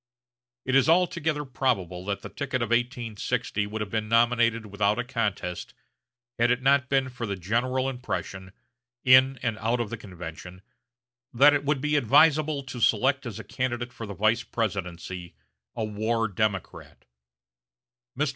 It 0.65 0.73
is 0.73 0.89
altogether 0.89 1.45
probable 1.45 2.03
that 2.05 2.23
the 2.23 2.29
ticket 2.29 2.63
of 2.63 2.69
1860 2.71 3.67
would 3.67 3.81
have 3.81 3.91
been 3.91 4.09
nominated 4.09 4.65
without 4.65 4.97
a 4.97 5.03
contest 5.03 5.75
had 6.39 6.49
it 6.49 6.63
not 6.63 6.89
been 6.89 7.07
for 7.09 7.27
the 7.27 7.35
general 7.35 7.87
impression, 7.87 8.51
in 9.03 9.37
and 9.43 9.59
out 9.59 9.79
of 9.79 9.91
the 9.91 9.97
convention, 9.97 10.63
that 11.31 11.53
it 11.53 11.63
would 11.65 11.81
be 11.81 11.97
advisable 11.97 12.63
to 12.63 12.79
select 12.79 13.27
as 13.27 13.37
a 13.37 13.43
candidate 13.43 13.93
for 13.93 14.07
the 14.07 14.15
vice 14.15 14.41
presidency 14.41 15.35
a 15.75 15.83
war 15.85 16.27
Democrat. 16.27 17.05
Mr. 18.17 18.29